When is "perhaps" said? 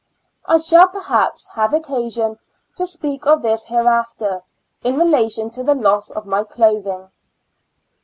0.87-1.47